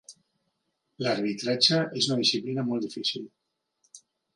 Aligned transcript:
L'arbitratge 1.05 1.83
és 2.03 2.09
una 2.11 2.19
disciplina 2.25 2.67
molt 2.73 2.91
difícil. 2.91 3.33